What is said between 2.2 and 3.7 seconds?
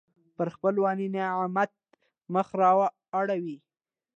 مخ را اړوي.